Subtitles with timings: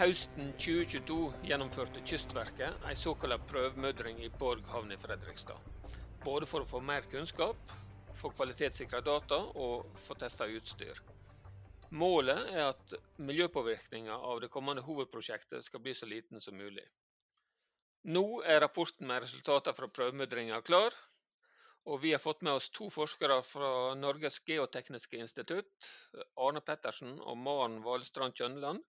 [0.00, 5.58] Høsten 2022 gjennomførte Kystverket en såkalt prøvemudring i Borg havn i Fredrikstad.
[6.24, 7.74] Både for å få mer kunnskap,
[8.16, 10.96] få kvalitetssikra data og få testa utstyr.
[12.00, 12.94] Målet er at
[13.28, 16.86] miljøpåvirkninga av det kommende hovedprosjektet skal bli så liten som mulig.
[18.08, 20.96] Nå er rapporten med resultater fra prøvemudringa klar,
[21.84, 25.92] og vi har fått med oss to forskere fra Norges geotekniske institutt,
[26.40, 28.80] Arne Pettersen og Maren Valstrand Kjønland,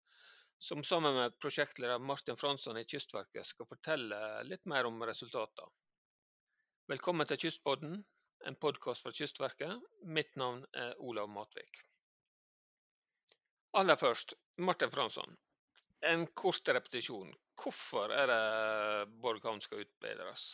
[0.62, 5.72] som sammen med prosjektleder Martin Fransson i Kystverket skal fortelle litt mer om resultatene.
[6.92, 7.96] Velkommen til Kystpodden,
[8.46, 9.80] en podkast fra Kystverket.
[10.06, 11.80] Mitt navn er Olav Matvik.
[13.74, 15.34] Aller først, Martin Fransson.
[16.06, 17.34] En kort repetisjon.
[17.58, 20.46] Hvorfor er det Borg havn skal utbedres?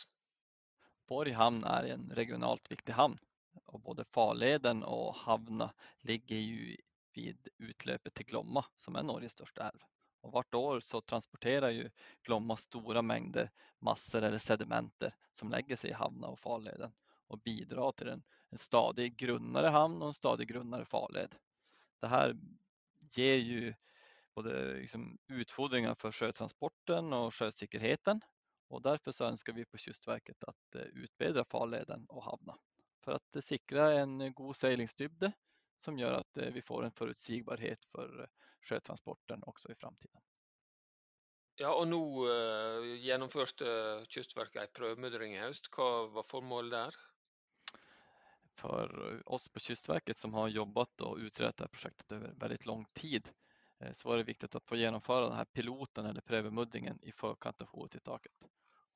[1.04, 3.18] Borg havn er en regionalt viktig havn.
[3.76, 5.68] Og både farleden og havna
[6.08, 6.80] ligger jo
[7.12, 9.88] vid utløpet til Glomma, som er Norges største elv.
[10.20, 11.90] Och vart år så transporterar ju
[12.22, 16.92] Glomma stora mängder massor eller sedimenter som lägger sig i hamnar och farleden
[17.26, 21.34] och bidrar till en, en stadig grunnare hamn och en stadig grunnare farled.
[22.00, 22.36] Det här
[23.10, 23.74] ger ju
[24.34, 28.20] både liksom utfordringar för sjötransporten och sjösäkerheten
[28.68, 32.58] och därför så önskar vi på Kystverket att eh, utbedra farleden och hamna
[33.04, 35.32] för att sikra en god seglingsdybde
[35.78, 38.28] som gjør at eh, vi får en forutsigbarhet for eh,
[38.64, 40.22] sjøtransporten også i framtiden.
[41.58, 43.70] Ja, og nå uh, gjennomførte
[44.12, 45.70] Kystverket ei prøvemudring i høst.
[45.74, 46.98] Hva var formålet der?
[48.58, 48.94] For
[49.26, 53.30] oss på Kystverket som har jobbet og utredet prosjektet over veldig lang tid,
[53.94, 58.48] så var det viktig å få gjennomføre denne piloten eller prøvemudringen i forkant av hovedtiltaket.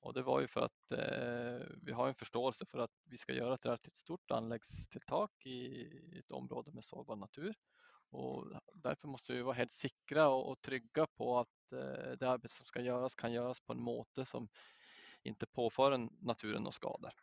[0.02, 3.38] Og det var jo for at eh, vi har en forståelse for at vi skal
[3.38, 5.60] gjøre et relativt stort anleggstiltak i
[6.18, 7.52] et område med sårbar natur.
[8.12, 12.68] Och därför måste vi vara helt sikre og trygge på at eh, det arbeidet som
[12.68, 14.48] skal gjøres, kan gjøres på en måte som
[15.24, 17.14] ikke påfører naturen noen skader.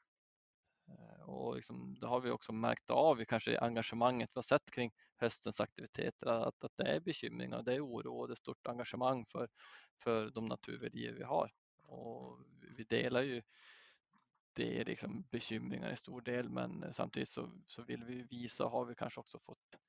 [1.29, 4.71] Og och liksom, det har vi også merket av i kanske engagemanget vi har sett
[4.71, 4.91] kring
[5.21, 9.25] høstens aktiviteter, At, at det er bekymringer, det er oro og det er stort engagemang
[9.31, 9.47] for,
[10.03, 11.51] for de naturvärdier vi har.
[11.83, 12.41] Og
[12.77, 13.41] vi deler jo
[14.57, 18.97] det liksom bekymringer i stor del men samtidig så, så vil vi visa, har vi
[18.97, 19.79] kanskje også fått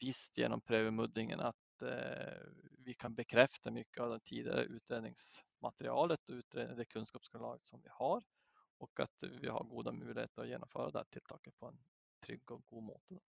[0.00, 2.42] visst genom prövemuddringen att eh,
[2.78, 8.22] vi kan bekräfta mycket av det tidigare utredningsmaterialet utredning, det kunskapsunderlaget som vi har
[8.78, 11.78] och att vi har goda möjligheter att genomföra det här tilltaket på en
[12.26, 13.20] trygg och god måte.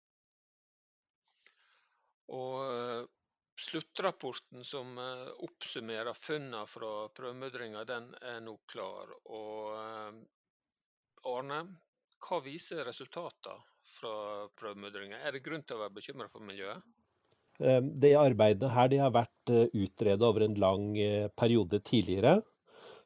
[2.27, 3.05] Och eh,
[3.61, 9.11] Sluttrapporten som eh, oppsummerer funnene fra prøvemudringa, den er nå klar.
[9.29, 10.21] Og eh,
[11.29, 11.59] Arne,
[12.25, 13.59] hva viser resultatene
[13.97, 14.13] fra
[14.59, 15.17] prøvemudringa?
[15.25, 16.79] Er det grunn til å være bekymra for miljøet?
[17.61, 20.85] Eh, det arbeidet her det har vært utredet over en lang
[21.37, 22.35] periode tidligere.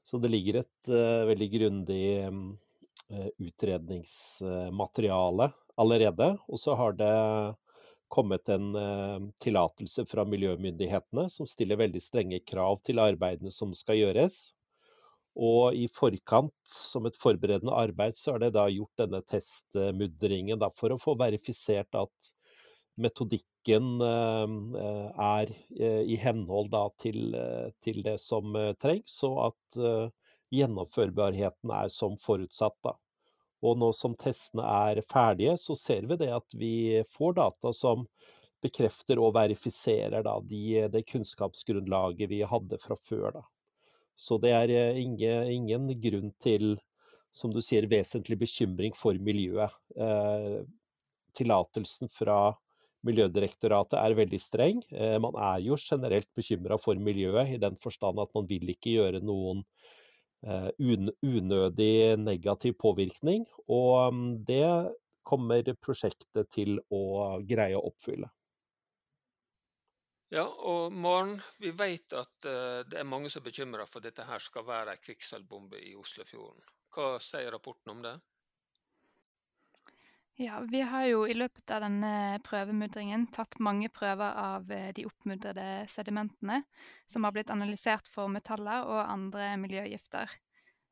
[0.05, 0.85] Så det ligger et
[1.31, 2.07] veldig grundig
[3.41, 5.47] utredningsmateriale
[5.81, 6.29] allerede.
[6.45, 7.15] Og så har det
[8.13, 8.77] kommet en
[9.41, 14.53] tillatelse fra miljømyndighetene som stiller veldig strenge krav til arbeidene som skal gjøres.
[15.35, 20.71] Og i forkant, som et forberedende arbeid, så er det da gjort denne testmudringen da,
[20.79, 22.35] for å få verifisert at
[23.03, 24.47] metodikken uh,
[25.19, 27.35] er uh, i henhold da, til,
[27.83, 30.13] til, det som trengs, og at
[30.55, 32.79] gjennomførbarheten er som forutsatt.
[32.87, 32.95] da.
[33.65, 38.05] Og nå som testene er ferdige, så ser vi det at vi får data som
[38.65, 43.39] bekrefter og verifiserer da, de, det kunnskapsgrunnlaget vi hadde fra før.
[43.39, 43.45] Da.
[44.17, 46.75] Så det er eh, ingen, ingen, grunn til,
[47.35, 49.75] som du sier, vesentlig bekymring for miljøet.
[49.99, 50.63] Eh,
[51.35, 52.55] tillatelsen fra
[53.05, 54.79] Miljødirektoratet er veldig streng.
[54.95, 58.99] Eh, man er jo generelt bekymra for miljøet, i den forstand at man vil ikke
[58.99, 59.67] gjøre noen
[60.45, 63.47] unødig negativ påvirkning.
[63.73, 64.67] Og mm, det
[65.25, 68.29] kommer prosjektet til å greie å oppfylle.
[70.35, 74.09] Ja, og Maren, vi vet at eh, det er mange som er bekymra for at
[74.09, 76.65] dette her skal være en kvikksølvbombe i Oslofjorden.
[76.95, 78.15] Hva sier rapporten om det?
[80.43, 85.07] Ja, vi har jo i løpet av denne prøvemudringen tatt mange prøver av eh, de
[85.07, 86.65] oppmudrede sedimentene,
[87.07, 90.35] som har blitt analysert for metaller og andre miljøgifter.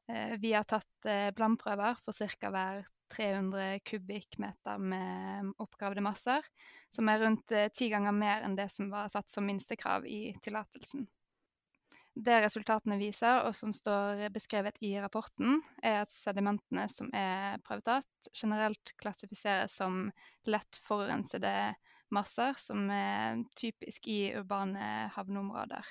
[0.06, 2.54] Eh, vi har tatt blandprøver for ca.
[2.54, 6.44] hver 300 kubikkmeter med oppgravde masser,
[6.92, 11.06] som er rundt ti ganger mer enn det som var satt som minstekrav i tillatelsen.
[12.12, 18.28] Det resultatene viser, og som står beskrevet i rapporten, er at sedimentene som er prøvetatt,
[18.36, 20.10] generelt klassifiseres som
[20.44, 21.72] lett forurensede
[22.12, 25.88] masser, som er typisk i urbane havneområder.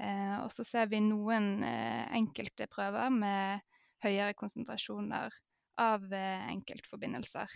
[0.00, 3.60] Eh, og så ser vi noen eh, enkelte prøver med
[4.02, 5.36] høyere konsentrasjoner
[5.80, 7.50] av eh, enkeltforbindelser.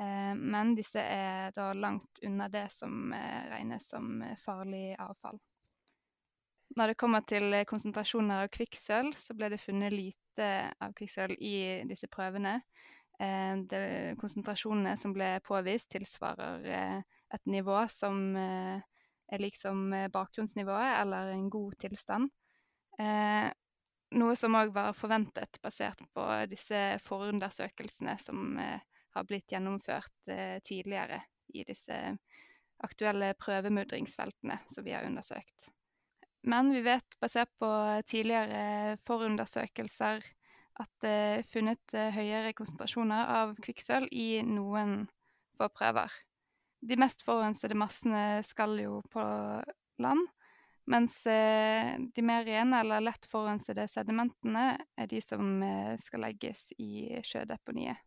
[0.00, 5.38] Eh, men disse er da langt unna det som eh, regnes som farlig avfall.
[6.76, 10.48] Når det kommer til konsentrasjoner av kvikksølv, så ble det funnet lite
[10.84, 11.56] av kvikksølv i
[11.88, 12.60] disse prøvene.
[13.18, 13.78] Det,
[14.20, 21.74] konsentrasjonene som ble påvist, tilsvarer et nivå som er likt som bakgrunnsnivået, eller en god
[21.82, 22.30] tilstand.
[24.16, 28.80] Noe som òg var forventet, basert på disse forundersøkelsene som eh,
[29.12, 31.20] har blitt gjennomført eh, tidligere
[31.52, 31.98] i disse
[32.84, 35.68] aktuelle prøvemudringsfeltene som vi har undersøkt.
[36.48, 37.68] Men vi vet, basert på
[38.08, 40.24] tidligere forundersøkelser,
[40.78, 45.02] at det er funnet eh, høyere konsentrasjoner av kvikksølv i noen
[45.58, 46.14] få prøver.
[46.80, 49.24] De mest forurensede massene skal jo på
[49.98, 50.28] land,
[50.88, 56.68] mens eh, de mer rene eller lett forurensede sedimentene er de som eh, skal legges
[56.80, 58.00] i sjødeponiet.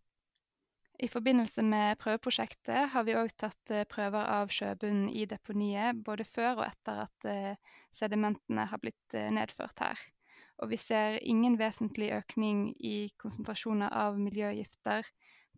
[1.02, 6.26] I forbindelse med prøveprosjektet har vi òg tatt eh, prøver av sjøbunnen i deponiet både
[6.26, 7.30] før og etter at
[7.94, 10.02] sedimentene har blitt nedført her.
[10.62, 15.10] Og vi ser ingen vesentlig økning i konsentrasjoner av miljøgifter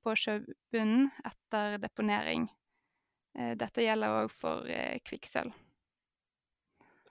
[0.03, 2.47] på sjøbunnen etter deponering.
[3.33, 4.67] Dette gjelder òg for
[5.09, 5.51] kvikksølv.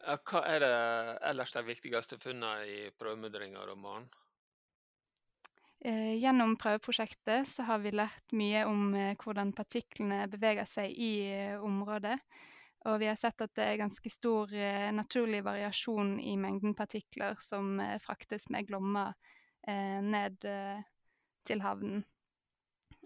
[0.03, 0.75] Hva er det
[1.31, 4.09] ellers de viktigste funnene i prøvemudringa av romanen?
[5.85, 11.13] Eh, gjennom prøveprosjektet så har vi lært mye om eh, hvordan partiklene beveger seg i
[11.27, 12.15] eh, området.
[12.87, 14.51] Og vi har sett at det er ganske stor
[14.91, 19.05] naturlig variasjon i mengden partikler som fraktes med Glomma
[20.03, 20.43] ned
[21.47, 22.03] til havnen.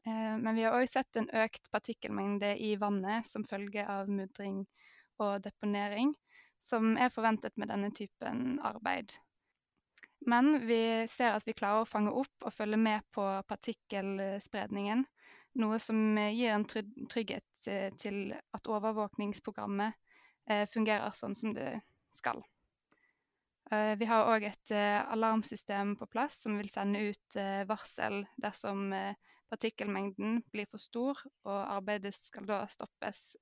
[0.06, 4.62] Men vi har òg sett en økt partikkelmengde i vannet som følge av mudring
[5.20, 6.16] og deponering
[6.66, 9.14] som er forventet med denne typen arbeid.
[10.26, 15.04] Men vi ser at vi klarer å fange opp og følge med på partikkelspredningen,
[15.60, 19.94] noe som gir en trygghet eh, til at overvåkningsprogrammet
[20.50, 21.78] eh, fungerer sånn som det
[22.18, 22.42] skal.
[23.70, 27.40] Eh, vi har òg et alarmsystem på plass som vil sende ut
[27.70, 28.90] varsel dersom
[29.46, 33.36] partikkelmengden blir for stor, og arbeidet skal da stoppes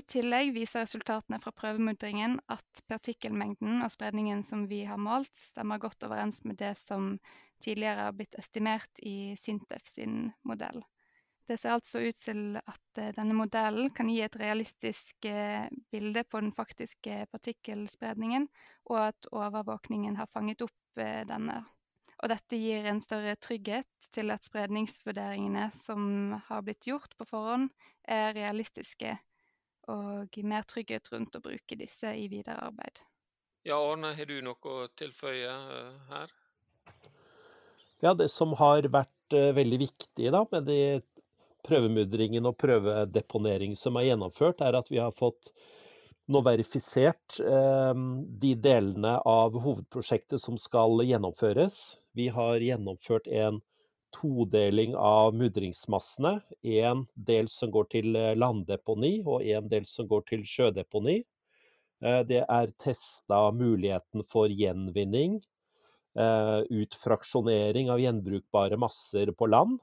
[0.00, 5.80] i tillegg viser resultatene fra prøvemuntringen at partikkelmengden og spredningen som vi har målt, stemmer
[5.82, 7.18] godt overens med det som
[7.60, 10.80] tidligere har blitt estimert i Sintef sin modell.
[11.50, 16.22] Det ser altså ut til at eh, denne modellen kan gi et realistisk eh, bilde
[16.30, 18.46] på den faktiske partikkelspredningen,
[18.86, 21.58] og at overvåkningen har fanget opp eh, denne.
[22.22, 27.72] Og dette gir en større trygghet til at spredningsvurderingene som har blitt gjort på forhånd,
[28.06, 29.16] er realistiske
[29.90, 33.02] og mer trygghet rundt å bruke disse i videre arbeid.
[33.66, 36.32] Ja, Arne, har du noe å tilføye uh, her?
[38.00, 40.80] Ja, Det som har vært uh, veldig viktig da, med de
[41.66, 45.52] prøvemudringen og prøvedeponering som er gjennomført, er at vi har fått
[46.30, 48.02] nå verifisert eh,
[48.42, 51.76] de delene av hovedprosjektet som skal gjennomføres.
[52.16, 53.60] Vi har gjennomført en
[54.14, 56.40] todeling av mudringsmassene.
[56.62, 61.20] En del som går til eh, landdeponi, og en del som går til sjødeponi.
[62.04, 65.40] Eh, det er testa muligheten for gjenvinning,
[66.18, 69.80] eh, utfraksjonering av gjenbrukbare masser på land.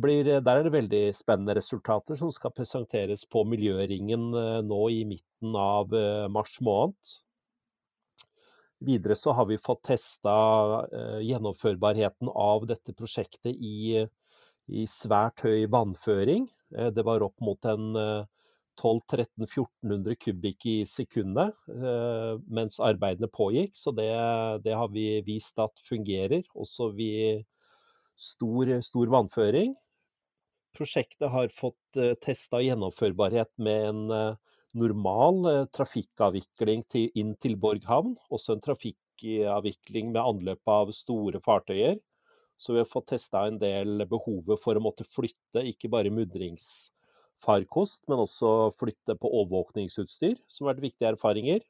[0.00, 4.30] Blir, der er det veldig spennende resultater som skal presenteres på Miljøringen
[4.64, 5.92] nå i midten av
[6.32, 6.96] mars måned.
[8.84, 10.34] Videre så har vi fått testa
[10.92, 14.04] eh, gjennomførbarheten av dette prosjektet i,
[14.68, 16.48] i svært høy vannføring.
[16.76, 17.96] Eh, det var opp mot en
[18.80, 23.72] 1200-1400 kubikk i sekundet eh, mens arbeidene pågikk.
[23.78, 24.10] Så det,
[24.66, 27.10] det, har vi vist at fungerer, også vi
[28.18, 29.74] stor, stor vannføring.
[30.74, 34.00] Prosjektet har fått testa gjennomførbarhet med en
[34.78, 38.16] normal eh, trafikkavvikling til, inn til Borg havn.
[38.34, 42.00] Også en trafikkavvikling med anløp av store fartøyer.
[42.58, 48.04] Så vi har fått testa en del behovet for å måtte flytte ikke bare mudringsfarkost,
[48.10, 51.64] men også flytte på overvåkningsutstyr, som har vært viktige erfaringer.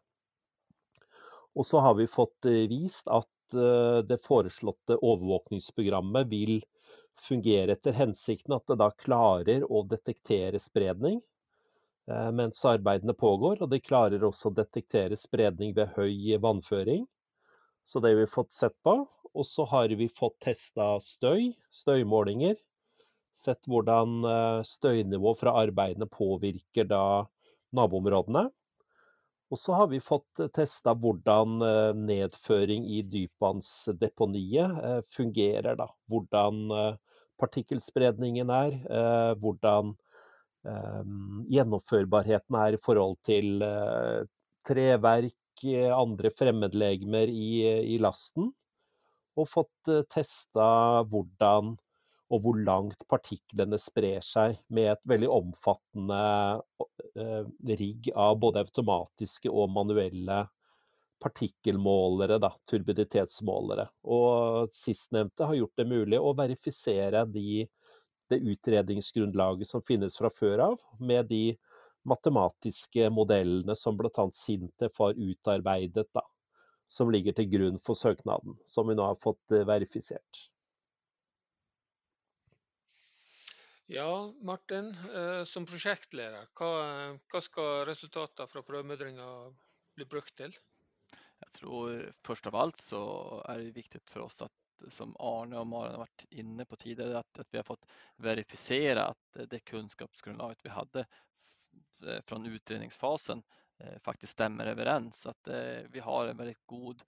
[1.54, 6.58] Og så har vi fått eh, vist at eh, det foreslåtte overvåkningsprogrammet vil
[7.24, 11.20] fungere etter hensikten, at det da klarer å detektere spredning
[12.06, 13.62] mens arbeidene pågår.
[13.62, 17.06] Og de klarer også å detektere spredning ved høy vannføring.
[17.84, 18.98] Så det har vi fått sett på.
[19.34, 22.56] Og så har vi fått testa støy, støymålinger.
[23.34, 27.24] Sett hvordan eh, støynivå fra arbeidene påvirker da
[27.74, 28.46] naboområdene.
[29.52, 31.60] Og så har vi fått testa hvordan
[32.08, 35.76] nedføring i dypvannsdeponiet fungerer.
[35.78, 35.86] Da.
[36.10, 36.72] Hvordan
[37.38, 38.78] partikkelspredningen er,
[39.38, 39.92] hvordan
[40.64, 43.64] gjennomførbarheten er i forhold til
[44.64, 47.48] treverk, andre fremmedlegemer i,
[47.94, 48.50] i lasten.
[49.38, 50.66] Og fått testa
[51.10, 51.74] hvordan
[52.32, 56.20] og hvor langt partiklene sprer seg med et veldig omfattende
[57.78, 60.44] rigg av både automatiske og manuelle
[61.22, 63.86] partikkelmålere, da, turbiditetsmålere.
[64.12, 67.64] Og sistnevnte har gjort det mulig å verifisere de,
[68.32, 71.56] det utredningsgrunnlaget som finnes fra før av, med de
[72.08, 74.24] matematiske modellene som bl.a.
[74.36, 76.24] Sintef har utarbeidet, da,
[76.88, 80.44] som ligger til grunn for søknaden, som vi nå har fått eh, verifisert.
[83.92, 86.70] Ja, Martin, eh, som prosjektleder, hva,
[87.28, 89.28] hva skal resultatene fra prøvemudringa
[89.96, 90.56] bli brukt til?
[91.44, 93.00] Jeg tror først av alt så
[93.50, 97.20] er det viktig for oss at som Arne og Maren har vært inne på tidligere,
[97.20, 97.86] at, at vi har fått
[98.22, 103.42] verifisere at det kunnskapsgrunnlaget vi hadde fra från utredningsfasen
[103.78, 105.26] eh, faktiskt stämmer överens.
[105.26, 107.02] Att eh, vi har en väldigt god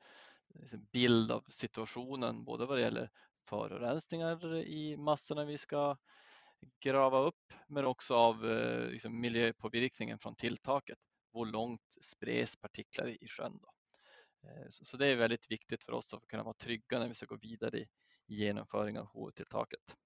[0.54, 3.10] liksom, bild av situationen både vad det gäller
[3.48, 5.96] förorensningar i massorna vi ska
[6.80, 8.44] grava upp men också av
[8.90, 10.98] liksom, miljöpåvirkningen från tilltaket.
[11.32, 13.58] Hur långt spres partiklar i sjön.
[13.62, 13.75] Då.
[14.68, 17.36] Så det är väldigt viktigt för oss att kunna vara trygga när vi ska gå
[17.36, 17.88] vidare i
[18.26, 19.96] genomföringen av HR-tilltaket.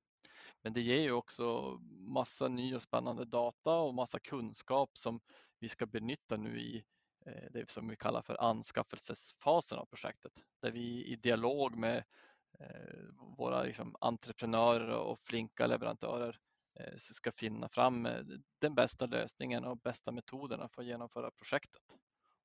[0.63, 1.79] Men det ger ju också
[2.09, 5.21] massa ny och spännande data och massa kunskap som
[5.59, 6.85] vi ska benytta nu i
[7.27, 10.33] eh, det som vi kallar för anskaffelsesfasen av projektet.
[10.63, 12.05] Där vi i dialog med
[12.61, 13.05] eh,
[13.39, 16.39] våra liksom entreprenörer och flinka leverantörer
[16.81, 18.09] eh, ska finna fram
[18.61, 21.83] den bästa lösningen och bästa metoderna för att genomföra projektet.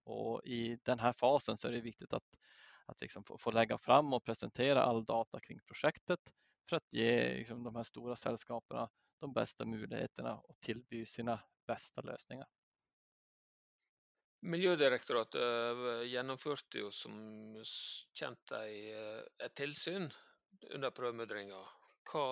[0.05, 2.39] Och I den här fasen så är det viktigt att,
[2.85, 6.19] att liksom få, få lägga fram och presentera all data kring projektet
[6.69, 8.87] för att ge liksom, de här stora sällskapen
[9.19, 12.47] de bästa möjligheterna och tilby sina bästa lösningar.
[14.45, 17.15] Miljødirektoratet eh, gjennomførte jo som
[18.13, 20.11] kjent eh, et tilsyn
[20.69, 21.63] under prøvemudringa.
[22.05, 22.27] Hva,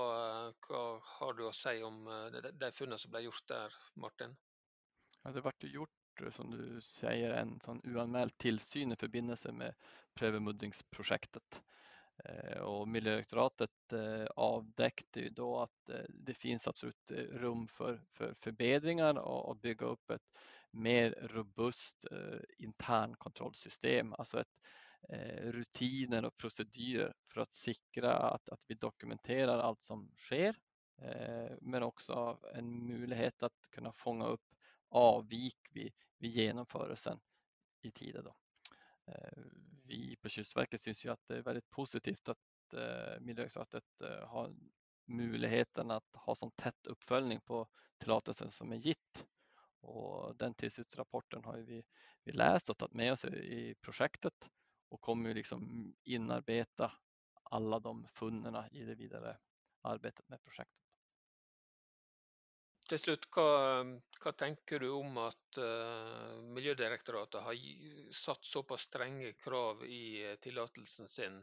[0.67, 0.81] hva,
[1.17, 2.03] har du å si om
[2.35, 4.35] det de funnene som ble gjort der, Martin?
[5.23, 9.74] Ja, det ble gjort som du sier, en sånn uanmeldt tilsyn i forbindelse med
[10.20, 11.62] prøvemudringsprosjektet.
[12.25, 19.17] Eh, och Miljödirektoratet eh, avdekte ju då eh, det finns absolut rum för, för förbättringar
[19.17, 20.38] och, och bygga upp ett
[20.72, 22.05] mer robust
[22.58, 24.60] internkontrollsystem, alltså ett
[25.41, 30.55] rutiner och procedurer för att sikre att, att vi dokumenterar allt som sker
[31.62, 34.41] men också en möjlighet att kunna fånga upp
[34.93, 37.19] avvik vid, vid genomförelsen
[37.81, 38.23] i tiden.
[38.23, 38.35] Då.
[39.05, 39.43] Eh,
[39.85, 44.55] vi på Kystverket syns ju att det är väldigt positivt att eh, Miljödirektoratet eh, har
[45.05, 49.25] möjligheten att ha sån tätt uppföljning på tillåtelsen som är gitt.
[49.79, 51.83] Och den tillsynsrapporten har vi,
[52.23, 54.50] vi läst och tagit med oss i projektet
[54.89, 56.91] och kommer liksom inarbeta
[57.43, 59.38] alla de funnen i det vidare
[59.81, 60.82] arbetet med projektet.
[62.89, 63.83] Til slutt, hva,
[64.19, 67.59] hva, tenker du om at uh, Miljødirektoratet har
[68.11, 71.37] satt såpass strenge krav i uh, tillatelsen sin?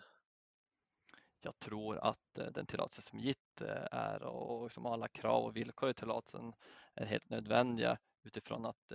[1.40, 5.90] Jag tror att uh, den tillåtelse som gitt är och liksom alla krav och villkor
[5.90, 6.52] i tillatelsen
[6.94, 8.92] är helt nödvändiga utifrån att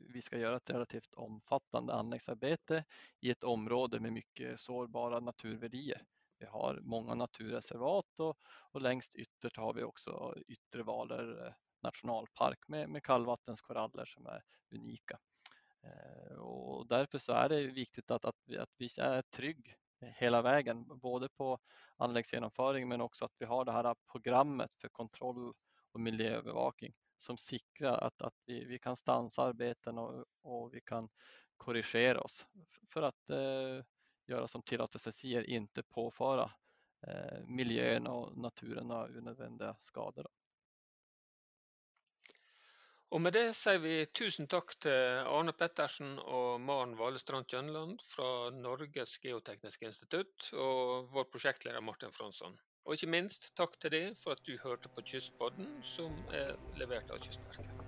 [0.00, 2.84] vi ska göra ett relativt omfattande anläggningsarbete
[3.20, 6.02] i ett område med mycket sårbara naturvärdier.
[6.38, 12.88] Vi har många naturreservat och, och längst yttert har vi också yttre Valer nationalpark med,
[12.88, 15.18] med kallvattenskoraller som är unika.
[15.82, 20.42] Eh, och därför så är det viktigt att, att, vi, att vi är trygg hela
[20.42, 21.58] vägen, både på
[21.96, 25.54] anläggsgenomföring men också att vi har det här programmet för kontroll
[25.92, 31.08] och miljöövervakning som sikrer att, att vi, vi kan stansa arbeten och, och vi kan
[31.56, 32.46] korrigera oss
[32.92, 33.84] för att eh,
[34.26, 36.50] göra som tillåtelse säger, inte påföra
[37.06, 40.26] eh, miljön och naturen några onödiga skador.
[43.14, 48.50] Og med det sier vi tusen takk til Arne Pettersen og Maren Valestrand Kjønland fra
[48.56, 52.58] Norges geotekniske institutt og vår prosjektleder Martin Fransson.
[52.86, 57.14] Og ikke minst takk til deg for at du hørte på Kystpodden, som er levert
[57.14, 57.85] av Kystverket.